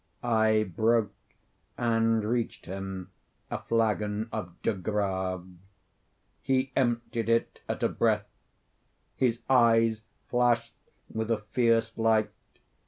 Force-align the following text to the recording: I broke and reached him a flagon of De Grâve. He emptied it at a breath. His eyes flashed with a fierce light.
I 0.23 0.63
broke 0.63 1.13
and 1.77 2.25
reached 2.25 2.65
him 2.65 3.11
a 3.51 3.59
flagon 3.61 4.29
of 4.31 4.59
De 4.63 4.73
Grâve. 4.73 5.57
He 6.41 6.71
emptied 6.75 7.29
it 7.29 7.61
at 7.69 7.83
a 7.83 7.89
breath. 7.89 8.25
His 9.15 9.41
eyes 9.47 10.01
flashed 10.27 10.73
with 11.07 11.29
a 11.29 11.37
fierce 11.53 11.99
light. 11.99 12.31